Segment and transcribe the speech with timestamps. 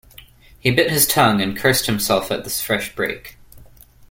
[0.59, 3.37] He bit his tongue, and cursed himself at this fresh break.